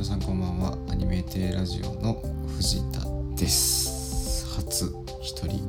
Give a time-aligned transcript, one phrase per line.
[0.00, 0.78] 皆さんこんばんは。
[0.88, 2.22] アニメーテラジオの
[2.56, 3.00] 藤田
[3.36, 4.46] です。
[4.56, 4.90] 初
[5.20, 5.60] 一人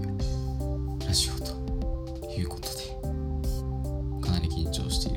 [1.06, 5.11] ラジオということでかなり緊張して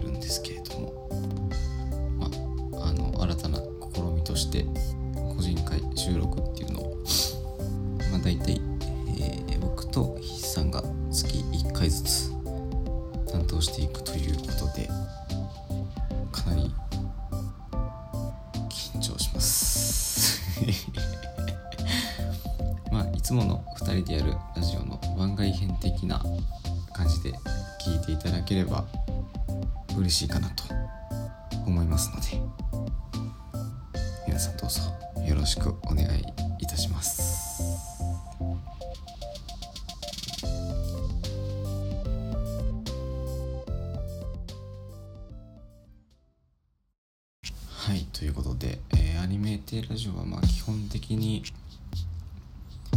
[47.94, 51.44] はいということで、えーアニメーテラジオはまあ基本的に、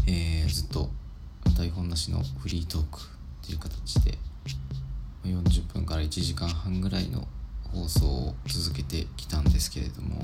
[0.07, 0.89] えーずっと
[1.55, 3.01] 台本なしのフリートーク
[3.45, 4.17] という形で
[5.23, 7.27] 40分から1時間半ぐらいの
[7.71, 10.15] 放送を続けてきたんですけれども、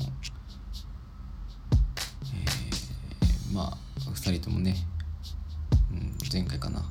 [2.33, 3.77] えーまあ
[4.09, 4.75] 2人ともね、
[5.91, 6.83] うん、前回かな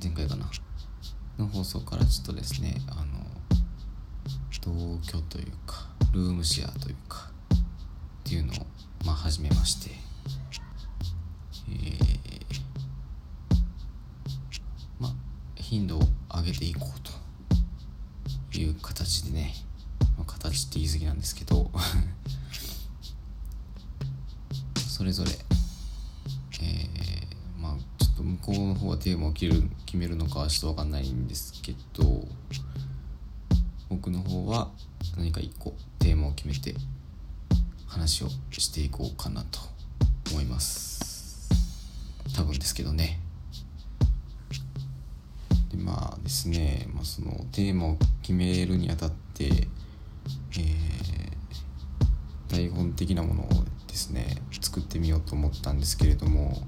[0.00, 0.48] 前々回かな
[1.36, 3.22] の放送からちょっとですねあの
[4.64, 5.81] 同居というか
[6.12, 7.58] ルームシェアというかっ
[8.24, 8.56] ていうのを
[9.04, 9.90] まあ始めまして。
[11.68, 12.02] えー
[15.00, 15.12] まあ
[15.56, 16.02] 頻度を
[16.34, 17.12] 上げていこうと。
[18.54, 19.54] いう形でね、
[20.18, 21.70] まあ、形って言い過ぎなんですけど。
[24.86, 25.30] それぞれ
[26.60, 32.28] えーまあちょっと向こうの方はテーマを決る決めるのかはちょっと分かんないんですけど
[33.88, 34.70] 僕の方は
[35.16, 36.74] 何か一個テーマを決めて
[37.86, 39.60] 話をしていこうかなと
[40.30, 41.48] 思います。
[42.36, 43.20] 多分ですけどね。
[45.70, 50.92] でまあですね、まあ、そのテーマを決めるにあたって、えー
[52.52, 53.48] 台本的なものを
[53.88, 56.62] ですね作ってみようと思ったんですけれども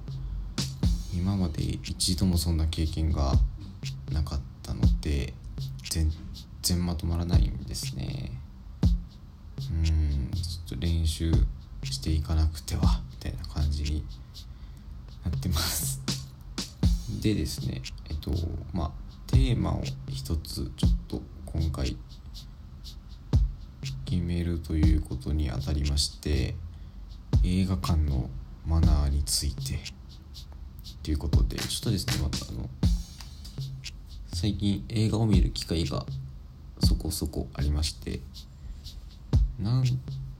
[1.14, 3.34] 今まで一度もそんな経験が
[4.10, 5.34] なかったので
[5.90, 6.10] 全
[6.64, 8.32] 然まとまらないんですね。
[9.70, 11.30] うんちょっと練習
[11.82, 14.04] していかなくてはみたいな感じに
[15.24, 16.00] なってます。
[17.20, 18.30] でですねえっと
[18.72, 18.90] まあ
[19.26, 21.96] テーマを一つちょっと今回
[24.04, 26.54] 決めるということにあたりまして
[27.44, 28.30] 映画館の
[28.66, 29.78] マナーについて。
[31.02, 32.66] ということでちょっとですねまたあの
[34.32, 36.06] 最近映画を見る機会が
[36.80, 38.20] そこそこありまして
[39.58, 39.84] なん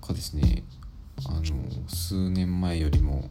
[0.01, 0.65] かですね
[1.27, 1.43] あの
[1.89, 3.31] 数年前よりも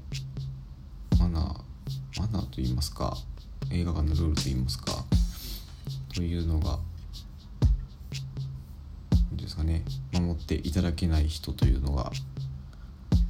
[1.20, 3.18] マナーマナーと言いますか
[3.72, 5.04] 映画館のルールと言いますか
[6.14, 6.80] というのが
[9.32, 12.12] 何ですかね守っていただけない人というのが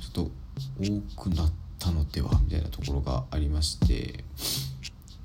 [0.02, 0.32] ちょっと
[1.16, 4.24] 多くなったのではみたいなところがありまして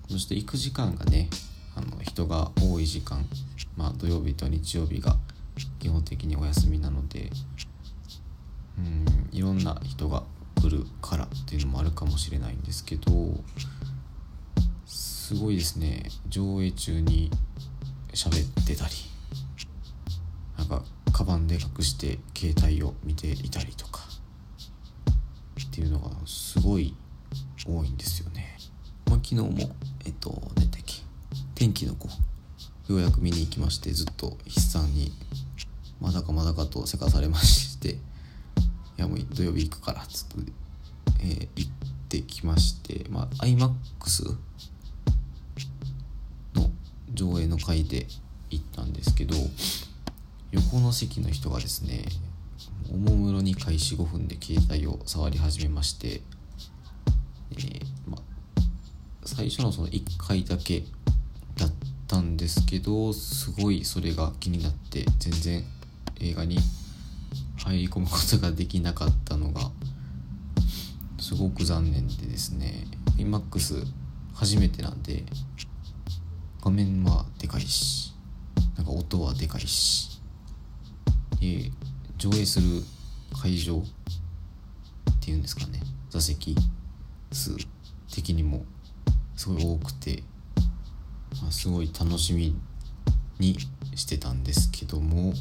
[0.08, 1.28] そして行く時間がね
[1.76, 3.24] あの人が多い時間
[3.78, 5.16] まあ土曜日と日曜日が
[5.78, 7.30] 基本的にお休みなので
[8.76, 10.24] うんいろんな人が
[10.60, 13.10] 来るからっていうのもあるかもしれないんですけど
[14.84, 17.30] すごいですね上映中に
[18.12, 18.94] 喋ってたり
[20.58, 24.00] なんかカバンで隠して携帯を見ていたりとか
[25.62, 26.94] っていうのがすごい
[27.64, 28.56] 多いんですよね。
[29.06, 29.70] まあ、昨日も
[30.04, 30.94] えっと何だっけ
[31.54, 32.08] 天気の子
[32.88, 35.12] ようやく見に行きましてずっと筆さんに
[36.00, 37.96] まだかまだかとせかされましてい
[38.96, 40.52] やもう土曜日行くからっつって、
[41.20, 44.34] えー行ってきましてまあ iMAX
[46.54, 46.70] の
[47.12, 48.06] 上映の回で
[48.48, 49.36] 行ったんですけど
[50.52, 52.06] 横の席の人がですね
[52.90, 56.22] おもむろに開始5分で携帯を触り始めまして、
[57.50, 58.20] えーまあ、
[59.26, 60.84] 最初のその1回だけ
[62.08, 65.64] ったんですけどすごいそれが気になって全然
[66.20, 66.58] 映画に
[67.58, 69.60] 入り込むことができなかったのが
[71.20, 72.86] すごく残念でですね。
[73.18, 73.84] iMAX
[74.32, 75.24] 初めてなんで
[76.64, 78.14] 画面はでかいし
[78.76, 80.20] なんか音はでかいし
[82.16, 82.68] 上映する
[83.42, 83.82] 会場っ
[85.20, 86.56] ていうんですかね座席
[87.32, 87.56] 数
[88.14, 88.64] 的にも
[89.36, 90.22] すごい多くて、
[91.50, 92.54] すごい楽しみ
[93.38, 93.56] に
[93.94, 95.32] してたんですけども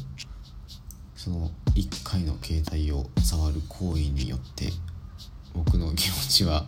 [1.16, 4.70] その1回の携帯を触る行為によって
[5.54, 6.66] 僕の気持ちは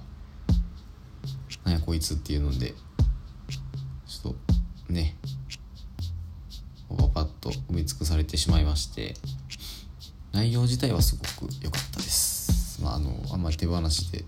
[1.64, 2.74] なんやこいつっていうので
[4.06, 4.34] ちょっ
[4.86, 5.16] とね
[6.88, 9.14] パパッと埋め尽くされてしまいまして
[10.32, 12.80] 内容自体はすごく良かったです。
[12.82, 14.24] まああのあんまり手放しで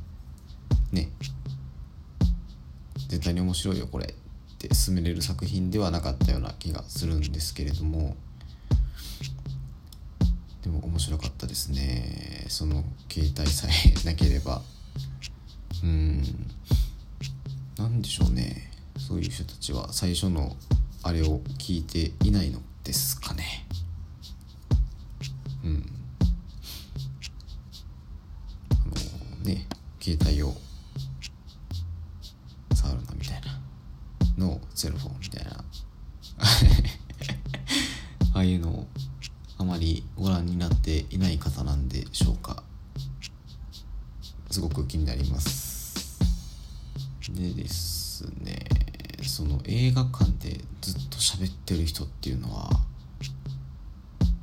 [0.90, 1.08] ね
[3.08, 4.14] 絶対に面白いよこれ。
[4.66, 8.16] って進めれる作品ではなかったような気がするんですけれども
[10.62, 12.46] でも面白かったですね。
[12.48, 14.62] その携帯さえなければ。
[15.82, 16.22] うん。
[17.76, 18.70] 何でしょうね。
[18.96, 20.54] そういう人たちは最初の
[21.02, 23.66] あれを聞いていないのですかね。
[25.64, 25.92] うん。
[28.70, 29.66] あのね
[30.00, 30.54] 携帯を
[34.42, 35.52] のセルフォンみたいな。
[38.34, 38.88] ああいうのを
[39.58, 42.62] あまりご覧になっていない方なんでしょうか。
[44.50, 46.18] すごく気になります。
[47.30, 48.66] でですね
[49.22, 52.68] その映画館でずっと喋ってる人っていうのは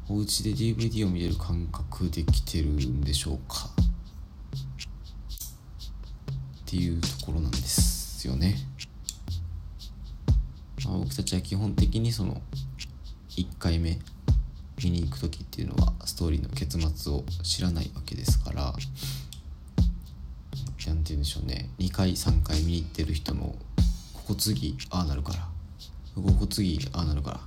[0.08, 3.70] お家で DVD を見れる感覚できてるんでしょうか。
[6.62, 8.56] っていうところなんですよね、
[10.90, 12.42] まあ、僕たちは基本的にその
[13.30, 14.00] 1回目
[14.84, 18.74] 見に行く時っていうのはストーリーの結末を知らないわけですから
[20.88, 21.70] 何て言うんでしょうね。
[21.78, 23.56] 2回3回見に行ってる人の
[24.14, 25.48] ここ次ああなるから
[26.16, 27.40] ここ次ああなるから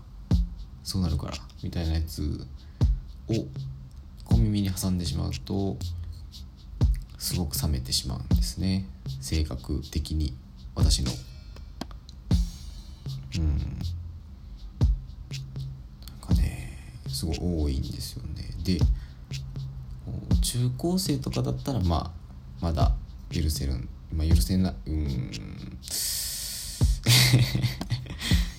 [0.85, 1.35] そうなるから
[1.65, 2.47] みたいなやつ
[3.29, 3.35] を
[4.25, 5.77] 小耳に挟んでしまうと
[7.19, 8.87] すごく冷めてしまうんですね。
[9.21, 10.37] 性格的に
[10.77, 11.11] 私の
[13.38, 13.49] うん。
[13.49, 13.58] なん
[16.20, 18.50] かねすごい多いんですよね。
[18.64, 18.79] で
[20.40, 22.12] 中高生とかだったらま
[22.61, 22.94] あまだ
[23.31, 23.75] 許せる
[24.12, 25.31] まあ許せなうん。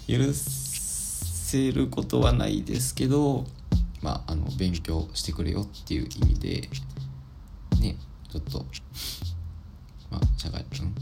[0.08, 3.46] 許せることはないですけど
[4.02, 6.70] まああの勉強してくれよっていう意味で
[7.80, 7.96] ね
[8.30, 8.66] ちょっと
[10.10, 10.96] まあ社会うん。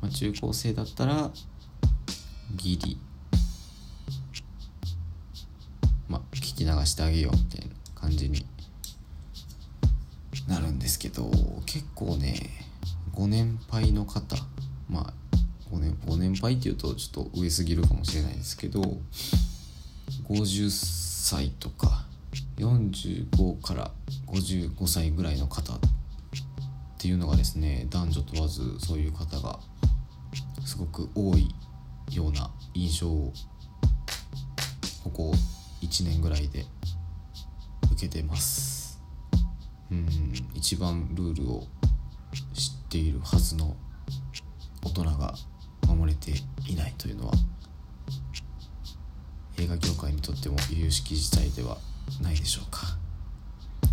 [0.00, 1.30] まあ中高生だったら
[2.56, 2.98] ギリ。
[6.08, 8.46] まあ聞き流してあげようみたいな感じに。
[10.48, 11.30] なるんですけど
[11.64, 12.50] 結構ね
[13.12, 14.36] ご年配の方。
[14.88, 15.14] まあ
[15.70, 18.82] ご年ご年配っていうとちょっと上すぎるかもしれないですけど
[20.28, 22.04] 50歳とか
[22.58, 23.90] 45から
[24.28, 25.78] 55歳ぐらいの方っ
[26.98, 29.58] ていうのがですね男女問わずそういう方が
[30.64, 31.54] すごく多い
[32.10, 33.32] ような印象を
[35.04, 35.32] ここ
[35.82, 36.64] 1年ぐらいで
[37.92, 39.00] 受けてます。
[39.90, 40.08] うん。
[40.54, 41.66] 一番ルールを
[42.54, 43.76] 知っているはずの
[44.82, 45.34] 大人が
[45.86, 46.32] 守れて
[46.68, 47.34] いないというのは
[49.58, 51.78] 映画業界にとっても由々しき事態では
[52.20, 52.98] ないでしょうか。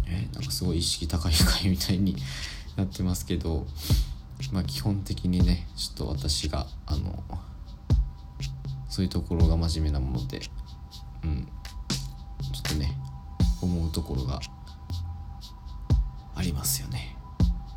[0.08, 2.16] え、なんかすごい意識高い会みたいに
[2.76, 3.66] なってますけど
[4.52, 7.24] まあ基本的にねちょっと私があの
[8.92, 10.42] そういうところが真面目なもので
[11.24, 11.48] うん。
[12.54, 12.94] ちょっとね
[13.62, 14.42] 思うところが
[16.36, 17.16] ありますよね。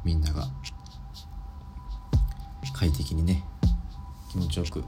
[0.05, 0.49] みんなが。
[2.75, 3.45] 快適にね
[4.33, 4.83] 気持ちよく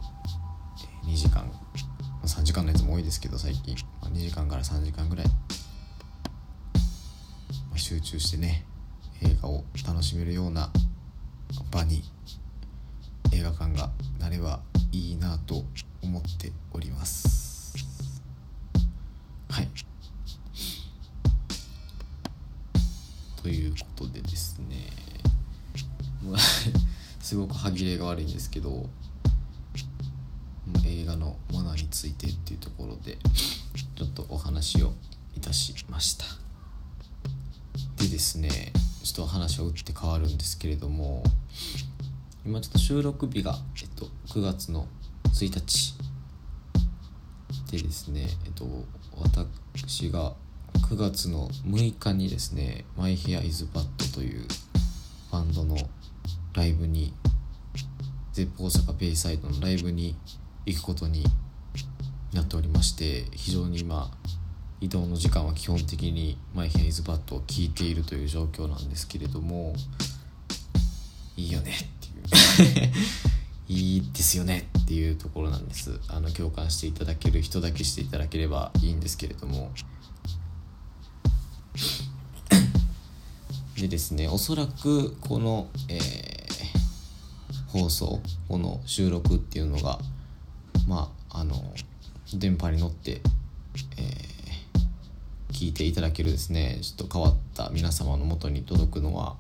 [1.05, 1.49] 2時間
[2.25, 3.77] 3時間のやつも多いですけど最近。
[4.03, 5.27] 2時間から3時間ぐらい。
[7.77, 8.65] 集中してね
[9.23, 10.73] 映画を楽しめるような
[11.71, 12.03] 場に
[13.33, 15.63] 映画館がなればいいなと
[16.07, 17.75] 思っております。
[19.51, 19.69] はい。
[23.43, 24.87] ということでですね。
[27.21, 28.89] すごく歯切れが悪いんですけど
[30.85, 33.19] 映画のマナーについてっていうところで
[33.97, 34.93] ちょっとお話を
[35.37, 36.25] いたしました。
[37.97, 38.73] でですね
[39.03, 41.25] ちょっと話は打って変わるんですけれども
[42.45, 44.87] 今ちょっと収録日が、えっと、9月の
[45.37, 45.96] 1日
[47.71, 48.65] でですねえっと
[49.19, 50.35] 私が
[50.89, 54.47] 9月の6日にですね「My Hair is Bad」という
[55.33, 55.77] バンドの
[56.55, 57.13] ライブに
[58.33, 60.17] Zepp 大阪ベイサイドのライブに
[60.65, 61.25] 行くことに
[62.33, 64.11] なっておりまして非常に今
[64.81, 69.75] 移動の時間は基本的に「My Hair is Bad」を聞いているという状況なんですけれども
[71.37, 71.85] いいよねっ
[72.55, 72.93] ていう。
[73.69, 75.99] いいですよねっていうところなんです。
[76.07, 79.73] あの共感していただける人だけしていただければいいんですけれども。
[83.77, 86.01] でですねおそらくこの、えー、
[87.67, 89.99] 放送この収録っていうのが
[90.87, 91.75] まああの
[92.33, 93.21] 電波に乗って、
[93.97, 96.79] えー、聞いていただけるですね。
[96.81, 99.35] ちょっと変わった皆様のもとに届くのは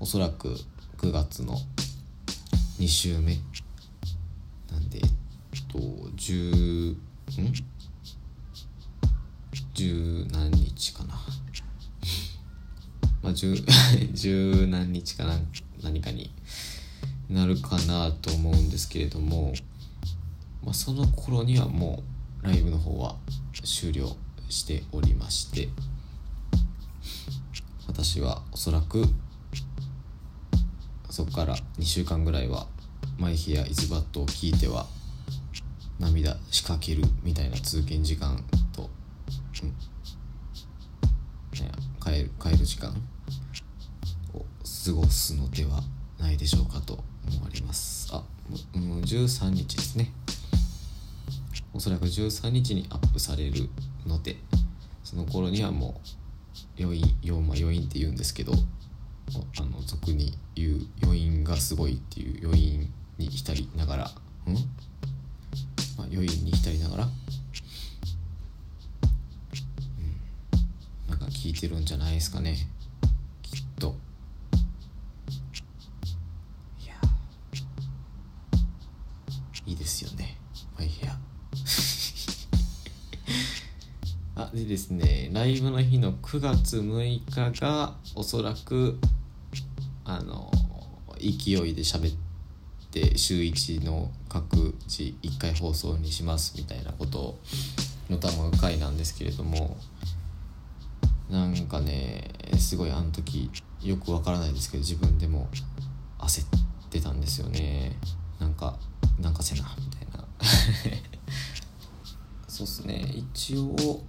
[0.00, 0.56] おそらく
[0.96, 1.58] 9月の
[2.78, 3.36] 2週目
[4.74, 6.96] なんでえっと10ん？
[9.72, 11.14] 十何日かな。
[13.22, 13.56] まあ十
[14.12, 15.38] 十何日かな
[15.82, 16.30] 何かに
[17.30, 19.54] なるかなと思うんですけれども、
[20.62, 22.02] まあ、その頃にはも
[22.42, 23.16] うライブの方は
[23.64, 24.16] 終了
[24.48, 25.68] しておりまして
[27.86, 29.06] 私はおそらく
[31.08, 32.66] そこから2週間ぐらいは
[33.18, 34.86] 「マイヒア・イズ・バット」を聞いては
[35.98, 38.42] 涙仕掛けるみたいな通勤時間
[38.72, 38.90] と、
[39.62, 39.68] うん。
[39.68, 39.74] ね、
[42.02, 42.90] 帰る帰る時間
[44.34, 44.44] を
[44.86, 45.82] 過ごすのでは
[46.18, 48.08] ないでしょうかと思われます。
[48.12, 48.22] あ
[48.76, 50.12] もう、13日ですね。
[51.74, 53.68] おそらく13日にアップされる
[54.06, 54.36] ので
[55.02, 56.00] その頃にはも
[56.78, 64.10] う余韻余,、まあ、余韻って言うんですけどあの俗に言う余韻がすごいっていう余韻に浸りながら。
[64.46, 64.60] うん、ま
[66.04, 67.10] あ、余韻に浸りながら、うん、
[71.10, 72.56] なんか聞いてるんじゃないですかね。
[73.42, 73.96] きっと。
[79.66, 80.36] いいですよね。
[80.78, 81.16] マイヘア
[84.36, 88.98] あでですねライブの日の9月6日がおそらく
[90.04, 90.50] あの
[91.18, 92.23] 勢いで喋って
[93.16, 97.38] 週1の各自1回放送にしますみたいなこと
[98.08, 99.76] のたむ回なんですけれども
[101.30, 103.50] なんかねすごいあの時
[103.82, 105.48] よくわからないですけど自分でも
[106.18, 106.46] 焦っ
[106.90, 107.96] てたんですよね。
[108.38, 108.78] なんか
[109.20, 110.24] なんかせなみたいな。
[112.48, 113.14] そうっすね。
[113.14, 114.02] 一応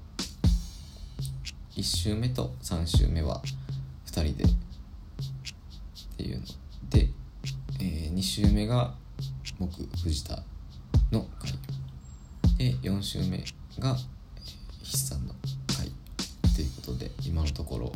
[1.76, 3.42] 1周目と3周目は
[4.06, 4.48] 2人でっ
[6.18, 6.46] ていうの、
[8.16, 8.94] 2周目が
[9.60, 10.42] 僕藤田
[11.12, 11.52] の回。
[12.58, 13.44] で4周目
[13.78, 13.98] が
[14.86, 15.34] 筆さんの
[15.68, 15.92] 回
[16.56, 17.92] ということで今のところ、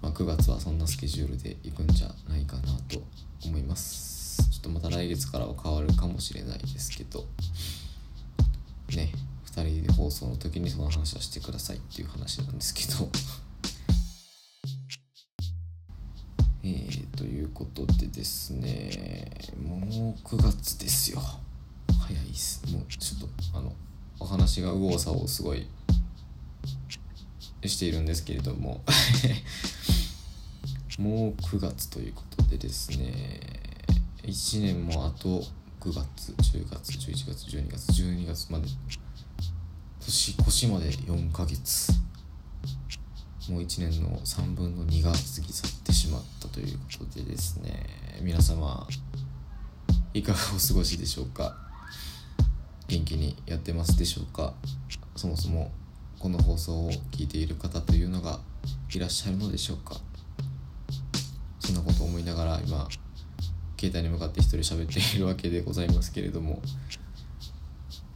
[0.00, 3.02] まあ、9月はそんなスケジュールでいくんじゃないかなと
[3.44, 4.50] 思います。
[4.50, 7.26] ちょっとまた来月からは変わるかもしれないですけど。
[8.96, 9.12] ね
[9.44, 13.10] 2人で放送の時にその話はしてくださいっていう話なんですけど。
[17.20, 19.30] ということでですね
[19.62, 19.80] もう
[20.26, 21.20] 9月ですよ。
[22.00, 22.62] 早いっす。
[22.72, 23.74] もうちょっとあの
[24.18, 25.68] お話が右往左往すごい
[27.66, 28.82] しているんですけれども。
[30.98, 33.40] もう9月ということでですね
[34.22, 35.44] 1年もあと
[35.80, 38.66] 9月10月11月12月12月まで
[40.00, 41.92] 年越しまで4ヶ月。
[43.50, 47.84] もう1年の3分の2が過ぎ去ってしまったということでですね。
[48.22, 48.86] 皆様
[50.14, 51.56] いかがお過ごしでしょうか？
[52.86, 54.54] 元気にやってますでしょうか？
[55.16, 55.72] そもそも
[56.20, 58.38] この放送を聞いている方というのが
[58.94, 59.96] いらっしゃるのでしょうか？
[61.58, 62.86] そんなことを思いながら今
[63.80, 66.62] 携帯に向かって一人喋っているわけでございますけれども、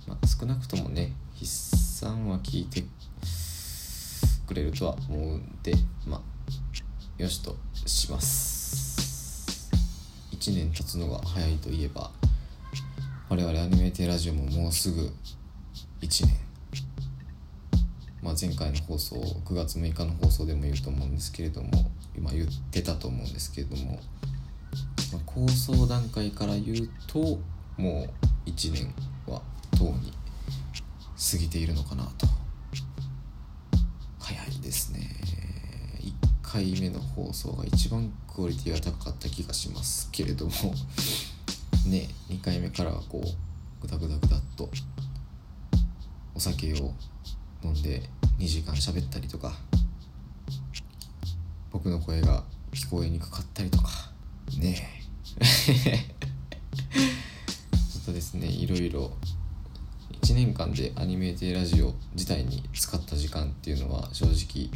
[0.07, 2.85] まあ、少なくともね筆算は聞いて
[4.47, 5.75] くれるとは思うんで
[6.07, 9.71] まあよしとします。
[10.33, 12.11] 1年経つのが早いといえば
[13.29, 15.13] 我々アニメーテラジオももうすぐ
[16.01, 16.37] 1年。
[18.23, 24.01] まあ、前回の放送9月6日の放送でも言うと思うんですけれども今言ってたと思うんですけれども
[25.15, 27.39] まあ、構想段階から言うと
[27.77, 28.09] も
[28.47, 28.93] う1年
[29.27, 29.41] は
[29.79, 30.13] とうに
[31.31, 32.34] 過ぎているのかなと。
[34.65, 35.11] ですね。
[36.01, 40.53] 1回目の放送が一番クオリティが高かった気がしますけれども。
[41.87, 44.71] ね2回目からはこうグダグダグダっと
[46.35, 46.95] お酒を
[47.63, 49.55] 飲んで2時間喋ったりとか
[51.71, 52.43] 僕の声が
[52.73, 54.11] 聞こえにくかったりとか。
[54.57, 55.03] ね。
[55.41, 56.15] え
[57.85, 58.47] ちょっとですね。
[58.47, 59.13] いろいろ
[60.25, 64.71] 1年間でアニメーテラジオ自体に使った時間っていうのは正直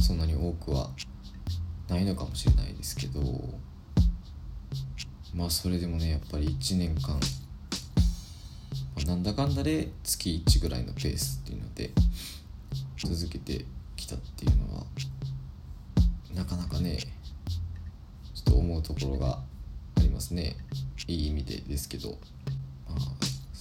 [0.00, 0.88] そんなに多くは
[1.86, 3.20] ないのかもしれないですけど
[5.34, 7.20] まあそれでもねやっぱり1年間、
[8.96, 11.90] ま、なんだかんだで月1ぐらいのペースっていうので
[13.04, 14.84] 続けてきたっていうのは
[16.34, 19.40] なかなかねちょっと思うところが
[19.98, 20.56] ありますね。
[21.06, 22.18] いい意味でですけど、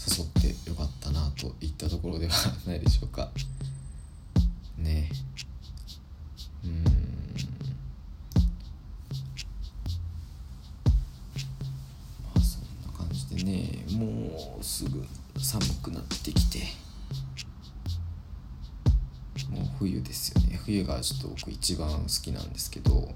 [0.10, 0.28] 誘っ
[0.64, 2.34] てよかったなといったところでは
[2.66, 3.30] ないでしょうか。
[4.78, 5.10] ね。
[6.64, 6.84] うん。
[12.24, 15.06] まあそんな感じでねもうすぐ
[15.38, 16.60] 寒くなってきて
[19.50, 20.60] もう冬ですよね。
[20.64, 23.14] 冬がちょっと僕一番好きなんですけど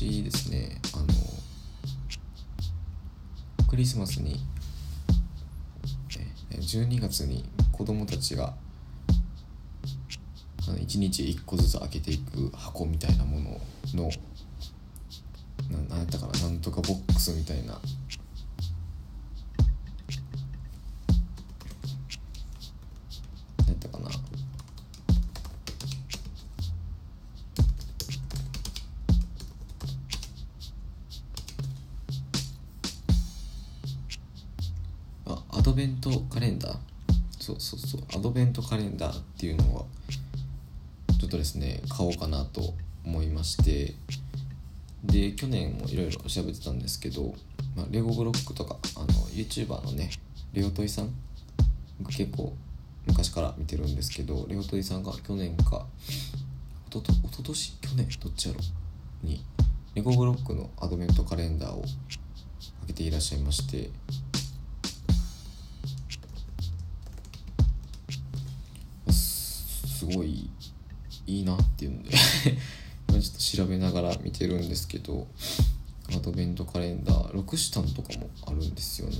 [0.00, 1.06] 私ですねあの
[3.68, 4.40] クリスマスに
[6.52, 8.54] 12月に子供たちが
[10.66, 13.60] あの1日1個ずつ開けていく箱みたいなもの
[13.92, 14.08] の
[15.70, 17.78] ななんやったかななんとかボックスみたいな
[35.70, 36.76] ドベントカレンダー？
[37.38, 38.00] そうそうそう。
[38.16, 39.84] アドベントカレンダーっていうのは
[41.20, 42.74] ちょっとですね買おうかなと
[43.06, 43.94] 思いまして。
[45.04, 47.34] で去年もいろいろ調べてたんですけど、
[47.76, 50.10] まあ、レゴブロックとかあの YouTuber のね
[50.52, 51.10] レオトイさん
[52.08, 52.52] 結構
[53.06, 55.86] 昔から見てるんですけどレオトイさんが去年か
[56.88, 58.08] おととおととし去年？
[58.20, 58.60] どっちやろ？
[59.22, 59.40] に
[59.94, 61.90] レゴブロックのアドベントカレンダーを開
[62.88, 63.88] けていらっしゃいまして。
[70.16, 70.50] ごい
[71.26, 72.10] いいなっていうので
[73.08, 75.26] 今ちょっと調べながら見てるんですけど
[76.14, 79.16] アドベントカレンダー6シタンとかもあるんですよね。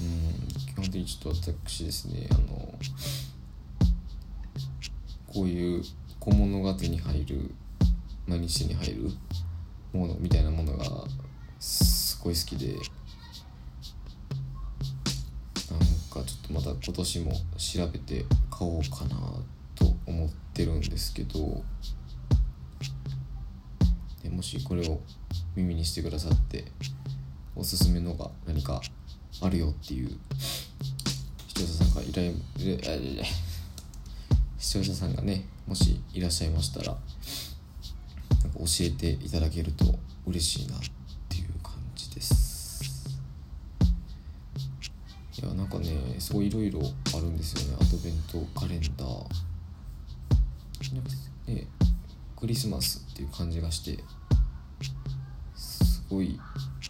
[0.00, 2.74] うん基本的にちょっと私ですねあの
[5.28, 5.82] こういう
[6.18, 7.54] 小物が手に入る
[8.26, 9.10] 毎日手に入る
[9.92, 10.84] ものみたいなものが
[11.60, 12.76] すごい好きで。
[16.12, 19.16] かちょっとまた今年も調べて買おうかな
[19.74, 21.62] と思ってるんですけど
[24.22, 25.00] でもしこれを
[25.56, 26.64] 耳にしてくださって
[27.56, 28.80] おすすめのが何か
[29.40, 30.10] あるよっていう
[31.48, 32.34] 視聴者さんがいらい
[34.58, 36.98] 視聴者さんがねもしいらっしゃいましたらなんか
[38.58, 39.86] 教えていただけると
[40.26, 40.90] 嬉しいなって
[45.42, 46.80] いやなんかねすごいいろいろ
[47.14, 47.76] あるんですよね。
[47.80, 49.08] アドベントカレンダー。
[50.94, 51.10] なんか
[51.46, 51.66] ね
[52.36, 54.02] クリスマスっていう感じがして
[55.56, 56.38] すごい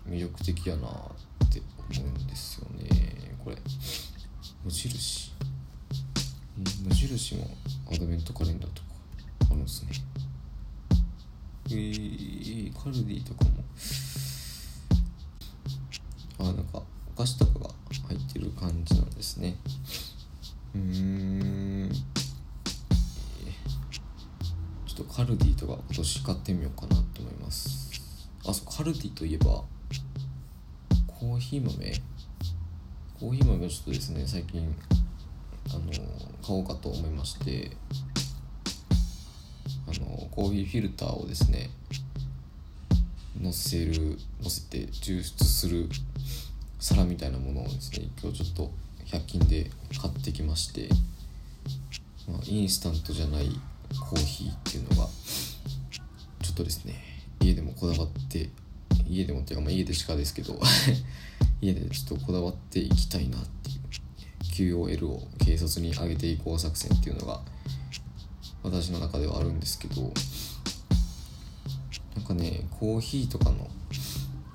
[0.08, 1.62] 魅力的やなって
[1.98, 3.34] 思うんですよね。
[3.42, 3.56] これ
[4.64, 5.32] 無印。
[6.84, 7.50] 無印も
[7.90, 8.88] アドベントカレンダーとか
[9.50, 9.90] あるんですね。
[11.70, 13.50] えー、カルディとかも。
[16.38, 16.82] あなんか
[17.14, 17.70] お菓子とかが
[18.32, 19.56] ってる感じなんですね。
[20.74, 21.92] うーん。
[24.86, 27.90] ちょっとカルディとか今年買ってみようかなと思います。
[28.46, 29.62] あそうカルディといえば
[31.06, 32.02] コーヒー豆？
[33.20, 34.74] コーヒー豆をちょっとですね最近
[35.70, 35.80] あの
[36.44, 37.70] 買おうかと思いまして
[39.86, 41.70] あのコーヒーフィルターをですね
[43.40, 45.88] 乗せる乗せて抽出する
[46.82, 48.70] 皿みたいなものをですね今日ちょっと
[49.16, 50.88] 100均で買ってきまして、
[52.28, 53.50] まあ、インスタントじゃない
[54.00, 55.08] コーヒーっていうのが
[56.42, 56.94] ちょっとですね
[57.40, 58.50] 家でもこだわって
[59.08, 60.58] 家でもっていうかまあ家でしかですけど
[61.62, 67.40] 家でちょっとこだわっていきたいなっていう QOL を軽率に上げていこう作戦っていうのが
[68.64, 70.12] 私の中ではあるんですけど
[72.16, 73.70] なんかねコーヒーとかの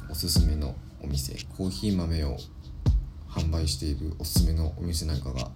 [0.10, 2.38] おすすめのお店コーヒー豆を
[3.30, 5.52] 販売しているおすすめのお店なんかが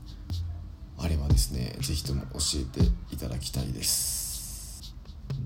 [0.97, 4.93] あればですね是非とも教えていただきたいです、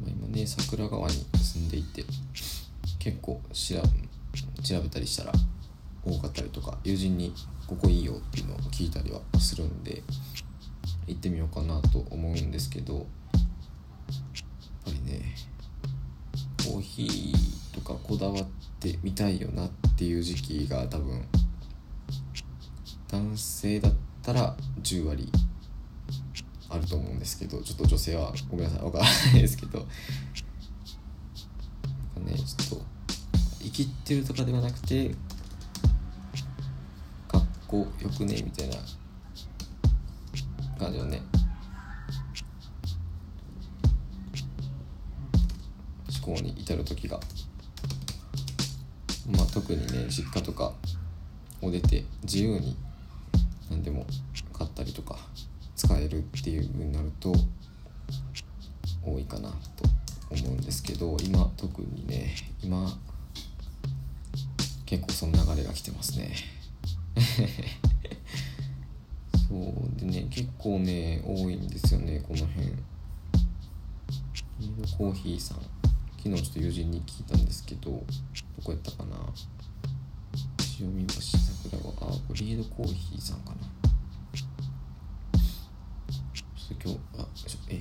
[0.05, 2.03] 今ね桜川に住んでいて
[2.99, 3.75] 結構調
[4.63, 5.31] 調べたりしたら
[6.03, 7.33] 多かったりとか友人に
[7.67, 10.03] ここいいよっていうのを聞いたりはするんで
[11.07, 13.03] 行ってみようかなと思うんですけどやっ
[14.85, 15.35] ぱりね
[16.65, 18.45] コーヒーとかこだわっ
[18.79, 21.25] てみたいよなってていう時期が多分
[23.07, 25.31] 男性だったら10割
[26.69, 29.79] あると思うんですけどちょっと女性はごめんなさいわからないですけど。
[29.79, 29.85] な
[32.21, 32.85] んかねちょっと
[33.61, 35.11] 生きってるとかではなくて
[37.27, 38.75] かっこよくねみたいな
[40.77, 41.21] 感じのね。
[46.25, 47.19] 思考に至る時が
[49.29, 50.73] まあ特にね実家とか
[51.61, 52.75] を出て自由に
[53.69, 54.05] 何でも
[54.53, 55.17] 買ったりとか
[55.75, 57.33] 使えるっていう風になると
[59.03, 59.55] 多いかなと
[60.29, 62.97] 思うんですけど今特にね今
[64.85, 66.35] 結構その流れが来てますね。
[69.47, 72.71] そうでね結構ね多いんですよねこの辺。
[74.97, 75.57] コーヒーさん。
[76.25, 78.03] 昨日ちょっと友人に聞いたんですけど
[78.65, 79.15] こやったかな？
[80.59, 83.57] 潮見橋桜はあこれリードコーヒーさんかな。
[86.33, 87.79] ちょっと今日あちょえー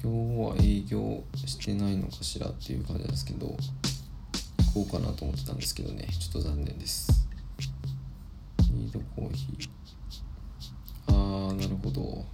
[0.00, 3.48] 今日は営業してないのかしらっていう感じですけど
[4.72, 6.06] 行こうかなと思ってたんですけどね。
[6.06, 7.26] ちょっと残念です。
[8.72, 9.70] リードコーヒー。
[11.08, 12.24] あーなるほど。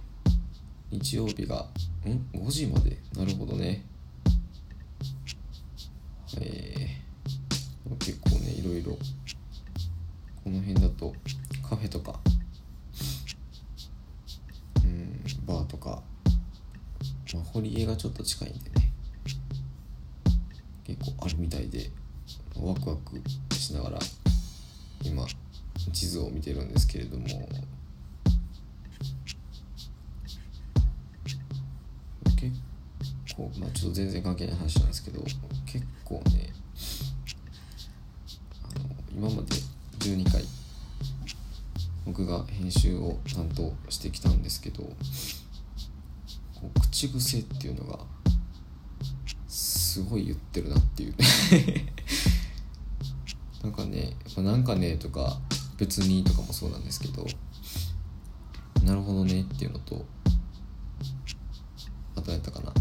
[0.91, 1.67] 日曜日が
[2.07, 2.97] ん5時まで？
[3.15, 3.83] なるほどね。
[6.39, 8.97] えー、結構ねいろいろ。
[10.43, 11.13] この辺だと
[11.67, 12.19] カフェとか。
[14.83, 16.01] うんバーとか。
[17.33, 18.91] まあ、堀江がちょっと近いんでね。
[20.85, 21.89] 結構あるみたいで
[22.55, 23.21] ワクワク
[23.53, 23.99] しながら
[25.03, 25.25] 今
[25.91, 27.25] 地図を見てるんですけれども。
[33.37, 36.49] 構まあちょっと全然関係ない話なんですけど結構ね
[38.63, 39.55] あの今まで
[39.99, 40.43] 12回
[42.05, 44.91] 僕が編集を担当してきたんですけどこ
[46.75, 47.99] う口癖っていうのが
[49.47, 51.15] すごい言ってるなっていう。
[53.63, 55.41] なんかね「なんかね」とか
[55.77, 57.25] 「別に」とかもそうなんですけど
[58.83, 60.05] 「なるほどね」っていうのと
[62.15, 62.76] あとやったかな。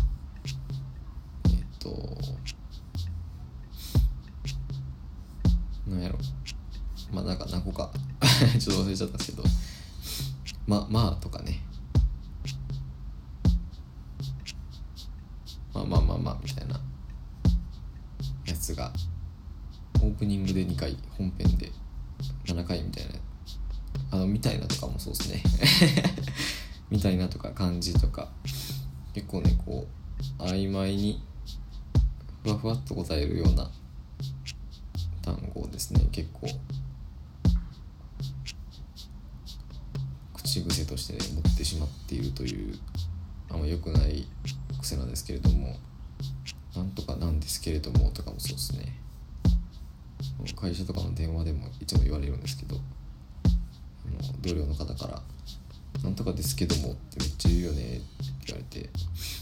[5.86, 6.18] なんやろ。
[7.12, 7.90] まあなんか何個か。
[8.58, 9.44] ちょっと忘れちゃったんですけど
[10.66, 11.62] 「まあまあ」とかね。
[15.72, 16.80] まあまあまあまあみたいな。
[18.46, 18.92] やつが。
[20.02, 21.72] オープニングで2回本編で
[22.44, 23.14] 7回みたいな。
[24.10, 25.42] あのみたいなとかもそうですね。
[26.90, 28.30] みたいなとか漢字とか。
[29.14, 29.86] 結構ねこ
[30.38, 31.22] う曖昧に
[32.46, 33.68] ふわふわっと答えるような
[35.20, 36.06] 単語ですね。
[36.12, 36.46] 結構。
[40.32, 42.78] 口癖として、ね、持ってしまっているという
[43.50, 44.28] あんま良くない
[44.80, 45.76] 癖なんですけれども
[46.76, 49.00] なんとかなんですけれどもとかもそうですね。
[50.54, 52.76] 会社とかの電話でもいつも言われるんですけど
[54.40, 55.22] 同僚の方から
[56.02, 58.04] 「なんとかですけども」ってめっちゃ言うよねって
[58.46, 58.88] 言われて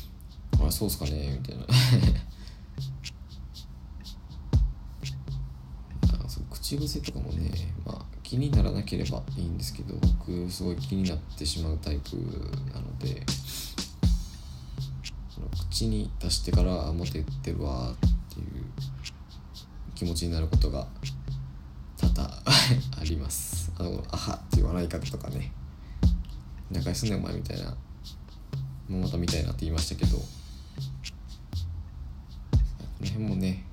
[0.66, 1.66] 「あそうっすかね」みたいな。
[6.64, 7.50] 口癖とかもね
[7.84, 12.16] まあ気にならなければいいんですけど僕すごい気になってしまうタイプ
[12.72, 13.20] なので
[15.70, 17.96] 口に出してからあまた言ってるわっ
[18.32, 18.46] ていう
[19.94, 20.86] 気持ちになることが
[21.98, 22.22] 多々
[22.98, 23.70] あります。
[23.78, 25.52] あのあはっていう笑い方とかね。
[26.70, 27.76] 仲良すんねお前みたいな
[28.88, 30.24] もうまたみたいなって言いましたけどこ
[33.02, 33.64] の辺もね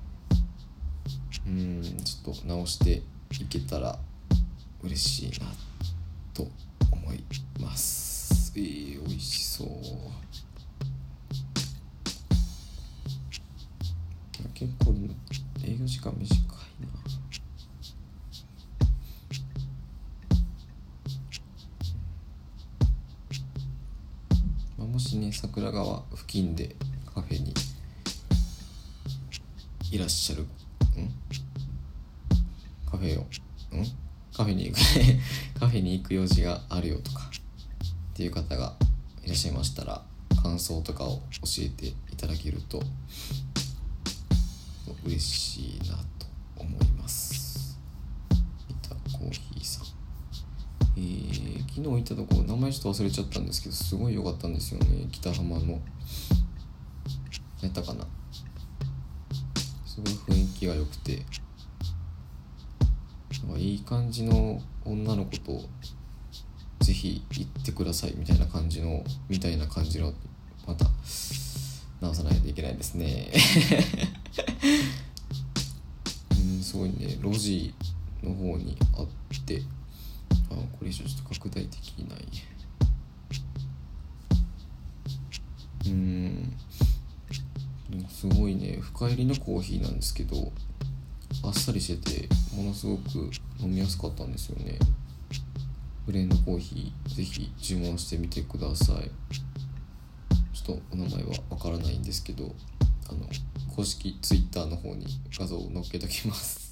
[1.46, 3.02] うんちょっと直して
[3.32, 3.98] いけたら
[4.82, 5.46] 嬉しいな
[6.34, 6.48] と
[6.90, 7.24] 思い
[7.60, 8.52] ます。
[8.56, 9.68] えー、美味しそう。
[14.54, 14.94] 結構
[15.64, 16.88] 営業時間短いな。
[24.78, 26.76] まあ、もしね桜川付近で
[27.12, 27.52] カフェに
[29.90, 30.46] いらっしゃる
[33.02, 33.26] フェをん？
[34.34, 34.78] カフェに行く
[35.60, 37.30] カフェに行く用事があるよとか。
[38.12, 38.76] っていう方が
[39.24, 40.04] いらっしゃいましたら
[40.42, 42.82] 感想とかを教えていただけると
[45.04, 47.78] 嬉しいなと思います。
[48.68, 49.86] いたコーヒーさん。
[50.96, 55.08] えー、昨日行ったとこ名前ちょっと忘れちゃったんですけどすごい良かったんですよね。
[55.10, 55.80] 北浜の。
[57.62, 58.06] やったかな。
[59.86, 61.22] すごい雰囲気が良くて。
[63.42, 65.62] なんかいい感じの女の子と
[66.80, 70.12] ぜひ行ってくださいみたいな感じのみたいな感じの
[70.66, 70.86] また
[72.00, 73.30] 直さないといけないですね。
[76.32, 77.16] うんすごいね。
[77.22, 77.72] 路地
[78.22, 79.06] の方にあっ
[79.44, 79.62] て
[80.50, 82.26] あこれ以上ちょっと拡大できない。
[85.86, 86.52] うん。
[88.08, 88.78] すごいね。
[88.80, 90.52] 深入りのコーヒーなんですけど
[91.42, 94.78] あっさりしててものすごく飲みやすかったんですよね。
[96.06, 99.10] ブレンドコーヒーぜひ注文してみてください。
[100.52, 102.54] ちょっとお名前はわからないんですけど
[103.08, 103.20] あの
[103.74, 106.71] 公式 Twitter の方に画像を載っけときます。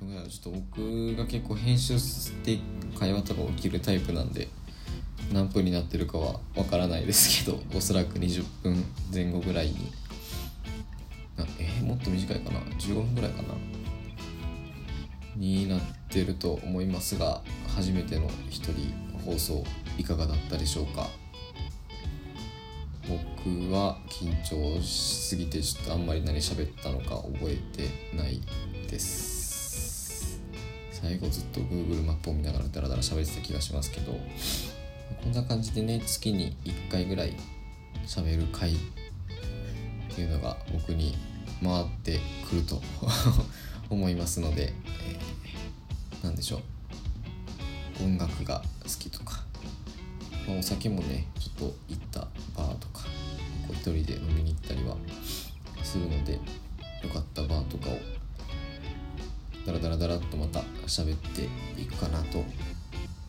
[0.00, 2.58] 分ぐらいちょっと僕が結構編集して
[2.98, 4.48] 会話とか起きるタイプなんで
[5.32, 9.74] 何分になってるかはわからないですけど おそらく20分前後ぐらいに
[11.36, 13.54] なえーもっと短いかな？15分ぐらいかな？
[15.36, 17.40] になってると思いますが
[17.74, 18.92] 初めての一人
[19.24, 19.64] 放送
[19.96, 21.08] いかがだったでしょうか？
[23.08, 28.40] 僕は緊張しすぎてちょっとあんまり何喋ったのか覚えてない
[28.88, 29.39] です。
[31.00, 34.18] 最後ずっと Google マップを見ながらダラダラ喋ってた気がしますけどこ
[35.28, 37.34] んな感じでね月に1回ぐらい
[38.06, 38.74] 喋る回っ
[40.14, 41.14] ていうのが僕に
[41.62, 42.80] 回ってくると
[43.90, 44.72] 思いますので、
[45.06, 45.40] えー
[46.22, 46.58] なんでしょ
[48.00, 48.04] う。
[48.04, 49.42] 音楽が好きとか、
[50.46, 52.20] まあ、お酒もねちょっと行った
[52.56, 53.04] バーとか
[53.66, 54.96] こう一人で飲みに行ったりは
[55.82, 56.40] するのでよ
[57.12, 57.98] かったバーとかを
[59.66, 61.48] ダラダラダラっとまた喋って
[61.80, 62.44] いくかなと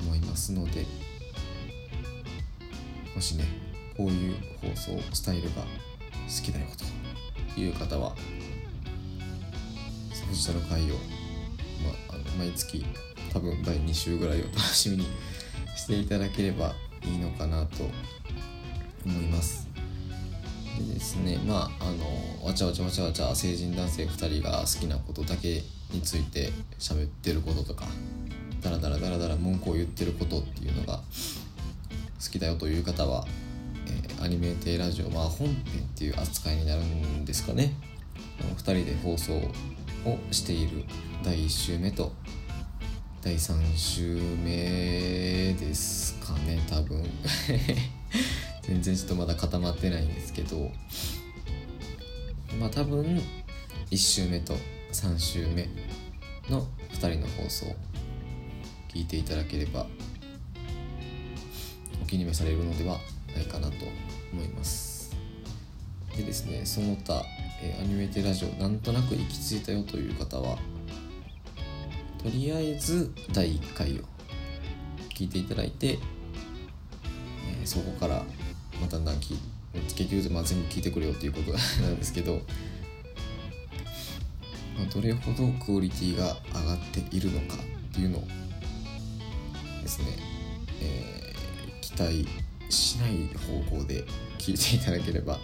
[0.01, 0.85] 思いますので
[3.13, 3.45] もしね
[3.97, 6.65] こういう放送スタイルが好きだよ
[7.55, 8.15] という方は
[10.13, 12.85] そちらの回を、ま、あの毎月
[13.33, 15.05] 多分第2週ぐらいを楽しみに
[15.75, 17.83] していただければいいのかなと
[19.05, 19.70] 思います。
[20.77, 21.37] でですね。
[21.45, 27.85] まああのわちゃわちゃわちゃわちゃ成人男性2人が好きなことだけについて喋ってることとか
[28.61, 33.25] ダラダラダラダラ文句を言ってることっていうのが好きだよという方は、
[33.87, 35.57] えーアニメーテラジオ、まあ、本編っ
[35.97, 37.73] ていう扱いになるんですかね。
[38.55, 40.83] 2人で放送をしている
[41.23, 42.11] 第1週目と
[43.23, 47.03] 第3週目ですかね多分。
[48.61, 50.71] 全然ちょっとまだ固まってないんですけど
[52.59, 53.21] まあ多分
[53.89, 54.53] 1週目と
[54.91, 55.67] 3週目
[56.49, 57.65] の2人の放送
[58.89, 59.85] 聞いていただければ
[62.01, 62.97] お気に召されるのでは
[63.35, 63.75] ないかなと
[64.33, 65.15] 思います。
[66.15, 67.23] でですねその他、
[67.63, 70.57] えーアニメテラジオなんとなく行き着いたよという方は
[72.21, 74.03] とりあえず第1回を
[75.15, 75.99] 聞いていただいて、
[77.49, 78.23] えーそこから
[78.81, 79.37] まただんき
[79.95, 81.51] 結局、まあ、全部聞いてくれよっていうこと
[81.83, 82.41] なんですけど、
[84.77, 88.27] まあ、どれほどクオリティが上がっているのかっていうのを
[89.81, 90.05] ですね、
[90.81, 91.21] えー
[91.81, 92.25] 期待
[92.69, 94.05] しない方向で
[94.37, 95.39] 聞いていただければ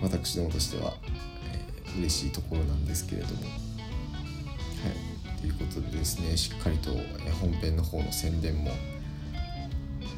[0.00, 3.42] 私どもとしては、えー嬉しいところなんですけれども。
[3.42, 3.48] は
[5.36, 6.90] い、ということでですねしっかりと
[7.40, 8.70] 本編の方の宣伝も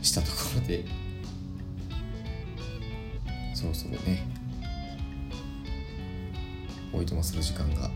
[0.02, 0.84] したところで
[3.62, 4.26] そろそろね
[6.92, 7.88] おいとまする時間が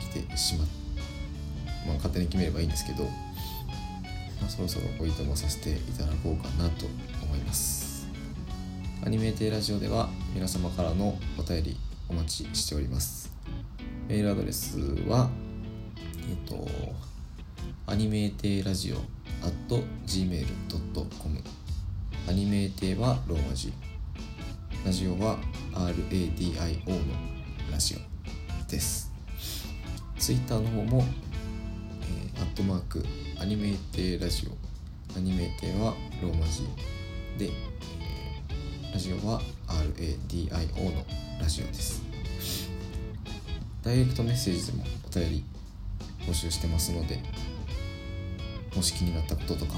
[0.00, 0.66] 来てしまっ
[1.86, 6.86] まあ勝手に決めればいいんですけど、まあ、そろそろおいとまさせていただこうかなと
[7.22, 8.08] 思います。
[9.04, 11.76] アニメーテイラジオでは皆様からのお便り
[12.08, 13.30] お待ちしております。
[14.08, 14.78] メールアドレス
[15.08, 15.30] は
[16.28, 16.66] えっと
[17.86, 21.40] アニメーテイラジオ at gmail.com
[22.28, 23.72] アニメーテイはローマ字。
[24.84, 25.38] ラジオは
[25.72, 26.96] RADIO の
[27.70, 29.12] ラジオです。
[30.18, 31.04] ツイッターの方も、
[32.02, 33.04] えーアットマーク
[33.38, 35.16] アニメーテイラジオ。
[35.16, 36.62] アニメーテイはローマ字
[37.38, 41.04] で、えラジオは RADIO の
[41.40, 42.02] ラジオです。
[43.82, 45.44] ダイレクトメッセージでもお便り
[46.26, 47.18] 募集してますので
[48.76, 49.74] もし気になったこととか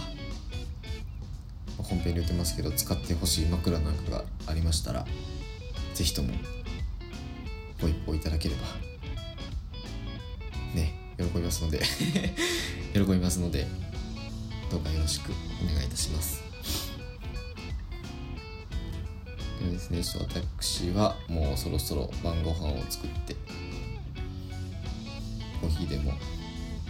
[1.83, 5.07] 本編に言ってますけど使ってほしい枕なんかがありましたら
[5.95, 6.33] 是非とも
[7.81, 8.92] ご一報いただければ。
[10.75, 11.83] ね喜びますので
[12.95, 13.66] 喜びますので
[14.71, 16.42] どうかよろしくお願いいたします。
[19.62, 23.37] でですねちょっと私はもうそろそろ晩ご飯を作って
[25.61, 26.12] コーヒーでも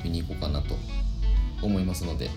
[0.02, 0.76] 見に行こうかなと
[1.60, 2.30] 思いますので